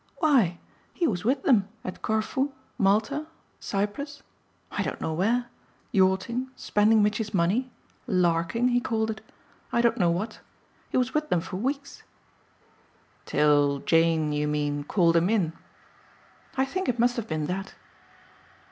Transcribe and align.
"Why 0.17 0.57
he 0.95 1.05
was 1.05 1.23
with 1.23 1.43
them 1.43 1.67
at 1.83 2.01
Corfu, 2.01 2.51
Malta, 2.79 3.27
Cyprus 3.59 4.23
I 4.71 4.81
don't 4.81 4.99
know 4.99 5.13
where; 5.13 5.45
yachting, 5.91 6.49
spending 6.55 7.03
Mitchy's 7.03 7.35
money, 7.35 7.71
'larking,' 8.07 8.69
he 8.69 8.81
called 8.81 9.11
it 9.11 9.21
I 9.71 9.79
don't 9.79 9.99
know 9.99 10.09
what. 10.09 10.39
He 10.89 10.97
was 10.97 11.13
with 11.13 11.29
them 11.29 11.39
for 11.41 11.57
weeks." 11.57 12.01
"Till 13.25 13.77
Jane, 13.81 14.33
you 14.33 14.47
mean, 14.47 14.85
called 14.85 15.15
him 15.15 15.29
in?" 15.29 15.53
"I 16.57 16.65
think 16.65 16.89
it 16.89 16.97
must 16.97 17.15
have 17.15 17.27
been 17.27 17.45
that." 17.45 17.75